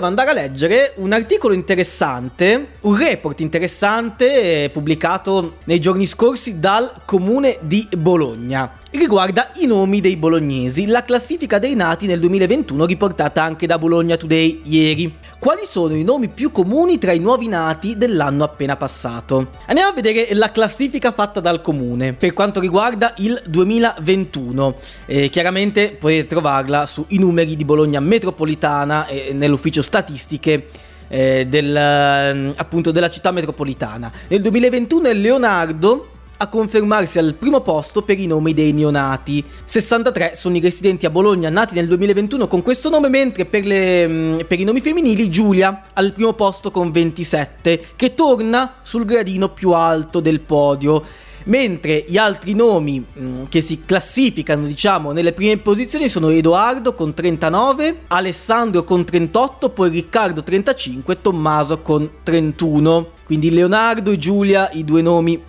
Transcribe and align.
volevo 0.00 0.06
andare 0.06 0.30
a 0.30 0.32
leggere 0.32 0.94
un 0.96 1.12
articolo 1.12 1.52
interessante, 1.52 2.76
un 2.80 2.96
report 2.96 3.40
interessante 3.40 4.64
eh, 4.64 4.70
pubblicato 4.70 5.58
nei 5.64 5.78
giorni 5.78 6.06
scorsi 6.06 6.58
dal 6.58 7.02
comune 7.04 7.58
di 7.60 7.86
Bologna 7.96 8.78
riguarda 8.98 9.50
i 9.56 9.66
nomi 9.66 10.00
dei 10.00 10.16
bolognesi, 10.16 10.86
la 10.86 11.04
classifica 11.04 11.58
dei 11.58 11.74
nati 11.74 12.06
nel 12.06 12.18
2021 12.18 12.86
riportata 12.86 13.42
anche 13.42 13.66
da 13.66 13.78
Bologna 13.78 14.16
Today 14.16 14.62
ieri. 14.64 15.14
Quali 15.38 15.62
sono 15.64 15.94
i 15.94 16.02
nomi 16.02 16.28
più 16.28 16.50
comuni 16.50 16.98
tra 16.98 17.12
i 17.12 17.18
nuovi 17.18 17.46
nati 17.46 17.96
dell'anno 17.96 18.44
appena 18.44 18.76
passato? 18.76 19.52
Andiamo 19.66 19.90
a 19.90 19.94
vedere 19.94 20.34
la 20.34 20.50
classifica 20.50 21.12
fatta 21.12 21.40
dal 21.40 21.60
comune 21.60 22.14
per 22.14 22.32
quanto 22.32 22.58
riguarda 22.58 23.14
il 23.18 23.40
2021. 23.46 24.76
Eh, 25.06 25.28
chiaramente 25.28 25.96
potete 25.98 26.26
trovarla 26.26 26.86
sui 26.86 27.18
numeri 27.18 27.54
di 27.56 27.64
Bologna 27.64 28.00
metropolitana 28.00 29.06
e 29.06 29.32
nell'ufficio 29.32 29.82
statistiche 29.82 30.66
eh, 31.08 31.46
del, 31.48 32.54
appunto 32.56 32.90
della 32.90 33.10
città 33.10 33.30
metropolitana. 33.30 34.10
Nel 34.28 34.40
2021 34.40 35.08
è 35.08 35.14
Leonardo 35.14 36.08
a 36.42 36.48
confermarsi 36.48 37.18
al 37.18 37.34
primo 37.34 37.60
posto 37.60 38.02
per 38.02 38.18
i 38.18 38.26
nomi 38.26 38.54
dei 38.54 38.72
neonati. 38.72 39.44
63 39.64 40.32
sono 40.34 40.56
i 40.56 40.60
residenti 40.60 41.04
a 41.04 41.10
Bologna 41.10 41.50
nati 41.50 41.74
nel 41.74 41.86
2021 41.86 42.46
con 42.46 42.62
questo 42.62 42.88
nome, 42.88 43.08
mentre 43.08 43.44
per, 43.44 43.66
le, 43.66 44.08
mm, 44.08 44.38
per, 44.48 44.58
i 44.58 44.64
nomi 44.64 44.80
femminili 44.80 45.28
Giulia 45.28 45.82
al 45.92 46.12
primo 46.12 46.32
posto 46.32 46.70
con 46.70 46.90
27, 46.90 47.88
che 47.94 48.14
torna 48.14 48.76
sul 48.82 49.04
gradino 49.04 49.50
più 49.50 49.72
alto 49.72 50.20
del 50.20 50.40
podio. 50.40 51.04
Mentre 51.44 52.04
gli 52.06 52.18
altri 52.18 52.54
nomi 52.54 53.00
mh, 53.00 53.22
mm, 53.22 53.42
che 53.48 53.60
si 53.60 53.82
classificano, 53.84 54.66
diciamo, 54.66 55.12
nelle 55.12 55.32
prime 55.32 55.58
posizioni 55.58 56.08
sono 56.08 56.30
Edoardo 56.30 56.94
con 56.94 57.12
39, 57.12 58.02
Alessandro 58.08 58.84
con 58.84 59.04
38, 59.04 59.70
poi 59.70 59.90
Riccardo 59.90 60.42
35 60.42 61.14
e 61.14 61.20
Tommaso 61.20 61.80
con 61.80 62.10
31. 62.22 63.18
Quindi 63.24 63.50
Leonardo 63.50 64.10
e 64.10 64.16
Giulia, 64.16 64.70
i 64.72 64.84
due 64.84 65.02
nomi 65.02 65.40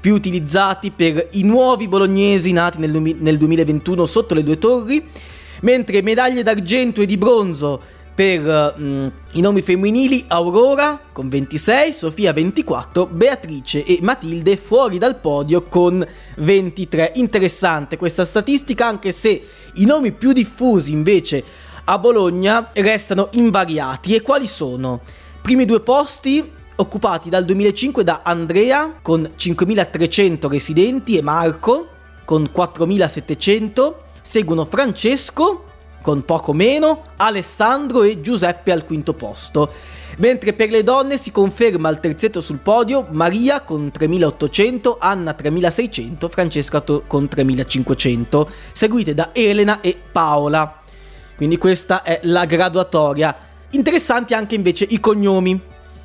più 0.00 0.14
utilizzati 0.14 0.90
per 0.90 1.28
i 1.32 1.42
nuovi 1.42 1.88
bolognesi 1.88 2.52
nati 2.52 2.78
nel, 2.78 2.92
nel 2.92 3.36
2021 3.36 4.04
sotto 4.04 4.34
le 4.34 4.42
due 4.42 4.58
torri, 4.58 5.04
mentre 5.62 6.02
medaglie 6.02 6.42
d'argento 6.42 7.02
e 7.02 7.06
di 7.06 7.16
bronzo 7.16 7.80
per 8.18 8.74
mm, 8.80 9.06
i 9.34 9.40
nomi 9.40 9.62
femminili 9.62 10.24
Aurora 10.26 11.00
con 11.12 11.28
26, 11.28 11.92
Sofia 11.92 12.32
24, 12.32 13.06
Beatrice 13.06 13.84
e 13.84 14.00
Matilde 14.02 14.56
fuori 14.56 14.98
dal 14.98 15.20
podio 15.20 15.62
con 15.62 16.04
23. 16.38 17.12
Interessante 17.14 17.96
questa 17.96 18.24
statistica 18.24 18.88
anche 18.88 19.12
se 19.12 19.40
i 19.74 19.84
nomi 19.84 20.10
più 20.10 20.32
diffusi 20.32 20.90
invece 20.90 21.44
a 21.84 21.96
Bologna 22.00 22.70
restano 22.72 23.28
invariati 23.34 24.16
e 24.16 24.20
quali 24.20 24.48
sono? 24.48 25.00
Primi 25.40 25.64
due 25.64 25.80
posti 25.80 26.56
occupati 26.80 27.28
dal 27.28 27.44
2005 27.44 28.04
da 28.04 28.20
Andrea 28.24 28.98
con 29.02 29.30
5.300 29.36 30.48
residenti 30.48 31.16
e 31.16 31.22
Marco 31.22 31.88
con 32.24 32.50
4.700, 32.54 33.94
seguono 34.20 34.64
Francesco 34.64 35.64
con 36.02 36.24
poco 36.24 36.52
meno, 36.52 37.04
Alessandro 37.16 38.02
e 38.02 38.20
Giuseppe 38.20 38.72
al 38.72 38.84
quinto 38.84 39.14
posto. 39.14 39.72
Mentre 40.18 40.52
per 40.52 40.70
le 40.70 40.82
donne 40.82 41.18
si 41.18 41.30
conferma 41.30 41.88
al 41.88 42.00
terzetto 42.00 42.40
sul 42.40 42.58
podio 42.58 43.06
Maria 43.10 43.60
con 43.60 43.86
3.800, 43.86 44.96
Anna 44.98 45.34
3.600, 45.38 46.28
Francesca 46.28 46.82
con 46.82 47.24
3.500, 47.24 48.46
seguite 48.72 49.14
da 49.14 49.30
Elena 49.32 49.80
e 49.80 49.96
Paola. 50.10 50.82
Quindi 51.36 51.58
questa 51.58 52.02
è 52.02 52.20
la 52.24 52.44
graduatoria. 52.44 53.36
Interessanti 53.70 54.34
anche 54.34 54.54
invece 54.54 54.86
i 54.88 55.00
cognomi 55.00 55.60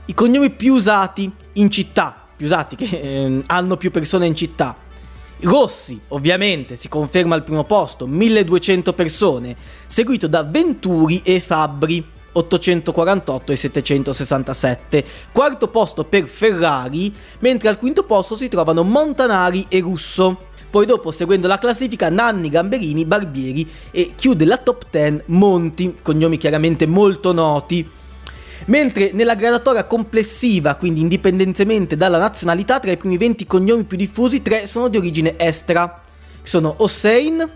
i 0.06 0.14
cognomi 0.14 0.50
più 0.50 0.74
usati 0.74 1.32
in 1.54 1.70
città, 1.70 2.28
più 2.36 2.46
usati 2.46 2.76
che 2.76 2.86
eh, 2.86 3.44
hanno 3.48 3.78
più 3.78 3.90
persone 3.92 4.26
in 4.26 4.36
città. 4.36 4.76
Rossi, 5.42 6.00
ovviamente, 6.10 6.76
si 6.76 6.90
conferma 6.90 7.36
al 7.36 7.44
primo 7.44 7.64
posto, 7.64 8.08
1200 8.08 8.94
persone, 8.94 9.56
seguito 9.88 10.28
da 10.28 10.44
Venturi 10.44 11.22
e 11.24 11.40
Fabbri, 11.40 12.06
848 12.34 13.52
e 13.52 13.56
767. 13.56 15.06
Quarto 15.32 15.68
posto 15.68 16.04
per 16.04 16.28
Ferrari, 16.28 17.14
mentre 17.40 17.70
al 17.70 17.78
quinto 17.78 18.04
posto 18.04 18.36
si 18.36 18.48
trovano 18.48 18.84
Montanari 18.84 19.66
e 19.70 19.80
Russo. 19.80 20.52
Poi 20.70 20.86
dopo, 20.86 21.12
seguendo 21.12 21.48
la 21.48 21.60
classifica, 21.60 22.10
Nanni, 22.10 22.50
Gamberini, 22.50 23.06
Barbieri 23.06 23.70
e 23.92 24.14
chiude 24.16 24.44
la 24.44 24.58
top 24.58 24.86
10 24.90 25.24
Monti, 25.28 25.98
cognomi 26.02 26.38
chiaramente 26.38 26.88
molto 26.88 27.32
noti 27.32 27.88
mentre 28.66 29.12
nella 29.14 29.36
gradatoria 29.36 29.86
complessiva, 29.86 30.76
quindi 30.76 31.02
indipendentemente 31.02 31.96
dalla 31.96 32.18
nazionalità, 32.18 32.80
tra 32.80 32.92
i 32.92 32.98
primi 32.98 33.18
20 33.18 33.46
cognomi 33.46 33.84
più 33.84 33.98
diffusi, 33.98 34.42
tre 34.42 34.68
sono 34.68 34.88
di 34.88 34.98
origine 34.98 35.36
estera, 35.38 36.02
sono 36.42 36.76
Hossein 36.78 37.50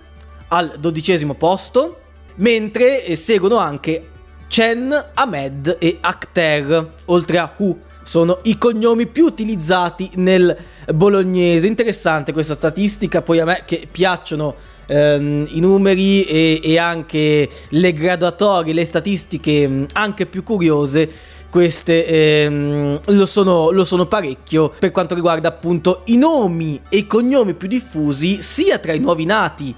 al 0.50 0.76
dodicesimo 0.80 1.36
posto, 1.36 2.00
mentre 2.36 3.16
seguono 3.16 3.58
anche 3.58 4.10
Chen, 4.48 5.12
Ahmed 5.14 5.78
e 5.80 5.98
Akhter, 6.02 6.94
oltre 7.06 7.38
a 7.38 7.54
Hu. 7.58 7.80
Sono 8.04 8.40
i 8.44 8.58
cognomi 8.58 9.06
più 9.08 9.26
utilizzati 9.26 10.12
nel 10.16 10.58
bolognese. 10.94 11.68
Interessante 11.68 12.34
questa 12.34 12.56
statistica, 12.56 13.22
poi 13.22 13.40
a 13.40 13.46
me 13.46 13.64
che 13.66 13.88
piacciono 13.90 14.56
ehm, 14.88 15.48
i 15.50 15.60
numeri 15.60 16.24
e, 16.24 16.60
e, 16.64 16.78
anche 16.78 17.50
le 17.70 17.94
graduatorie, 17.94 18.74
le 18.74 18.86
statistiche 18.86 19.68
mm, 19.68 19.84
anche 19.94 20.26
più 20.26 20.44
curiose. 20.44 21.10
Queste 21.50 22.06
ehm, 22.06 23.00
lo, 23.06 23.26
sono, 23.26 23.72
lo 23.72 23.86
sono 23.86 24.06
parecchio 24.06 24.72
per 24.78 24.92
quanto 24.92 25.16
riguarda 25.16 25.48
appunto 25.48 26.02
i 26.06 26.18
nomi 26.18 26.82
e 26.90 26.98
i 26.98 27.08
cognomi 27.08 27.54
più 27.54 27.70
diffusi 27.70 28.42
sia 28.42 28.80
tra 28.80 28.94
i 28.94 29.00
nuovi 29.00 29.24
nati 29.24 29.74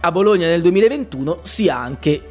a 0.00 0.12
Bologna 0.12 0.46
nel 0.46 0.60
2021 0.60 1.40
sia 1.42 1.78
anche 1.78 2.30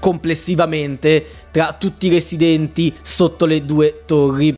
complessivamente 0.00 1.24
tra 1.50 1.76
tutti 1.78 2.06
i 2.06 2.10
residenti 2.10 2.92
sotto 3.02 3.46
le 3.46 3.64
due 3.64 4.02
torri. 4.06 4.48